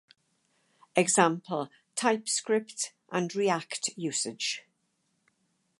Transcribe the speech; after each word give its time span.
example 0.95 1.69
TypeScript 1.93 2.91
and 3.11 3.35
React 3.35 3.91
usage 3.95 4.63